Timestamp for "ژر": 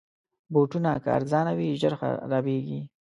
1.81-1.93